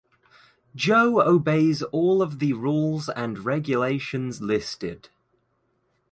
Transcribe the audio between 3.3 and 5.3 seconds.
regulations listed.